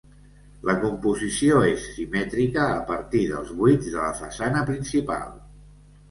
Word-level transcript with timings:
La 0.67 0.73
composició 0.83 1.59
és 1.73 1.83
simètrica 1.97 2.63
a 2.77 2.79
partir 2.87 3.21
dels 3.33 3.51
buits 3.59 3.91
de 3.97 3.99
la 4.05 4.09
façana 4.23 4.63
principal. 4.71 5.29